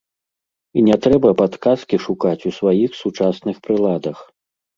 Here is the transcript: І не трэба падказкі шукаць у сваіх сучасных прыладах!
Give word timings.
І 0.77 0.85
не 0.87 0.95
трэба 1.05 1.29
падказкі 1.41 1.99
шукаць 2.07 2.45
у 2.51 2.55
сваіх 2.59 2.97
сучасных 3.03 3.55
прыладах! 3.69 4.17